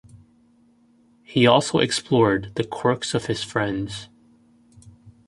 [1.21, 4.09] He also explored the quirks of his friends.